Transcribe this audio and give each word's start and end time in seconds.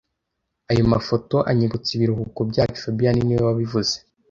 Aya 0.71 0.83
mafoto 0.93 1.37
anyibutsa 1.49 1.89
ibiruhuko 1.93 2.39
byacu 2.49 2.77
fabien 2.83 3.17
niwe 3.25 3.41
wabivuze 3.49 3.95